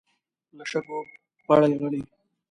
[0.57, 0.99] له شګو
[1.47, 2.01] پړي غړي.